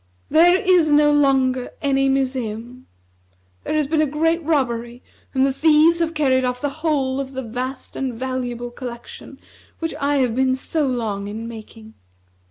There 0.31 0.59
is 0.59 0.91
no 0.91 1.11
longer 1.11 1.69
any 1.79 2.09
museum. 2.09 2.87
There 3.63 3.75
has 3.75 3.85
been 3.85 4.01
a 4.01 4.07
great 4.07 4.41
robbery, 4.43 5.03
and 5.35 5.45
the 5.45 5.53
thieves 5.53 5.99
have 5.99 6.15
carried 6.15 6.43
off 6.43 6.59
the 6.59 6.69
whole 6.81 7.19
of 7.19 7.33
the 7.33 7.43
vast 7.43 7.95
and 7.95 8.15
valuable 8.15 8.71
collection 8.71 9.39
which 9.77 9.93
I 10.01 10.15
have 10.15 10.33
been 10.35 10.55
so 10.55 10.87
long 10.87 11.27
in 11.27 11.47
making." 11.47 11.93